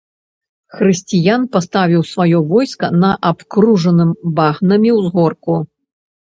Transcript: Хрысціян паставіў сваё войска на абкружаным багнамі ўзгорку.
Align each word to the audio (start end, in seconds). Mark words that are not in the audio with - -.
Хрысціян 0.77 1.41
паставіў 1.55 2.01
сваё 2.13 2.39
войска 2.53 2.89
на 3.03 3.11
абкружаным 3.29 4.09
багнамі 4.41 4.89
ўзгорку. 4.99 5.61